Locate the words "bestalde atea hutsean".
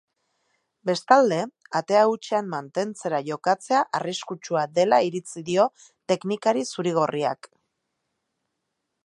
0.89-2.49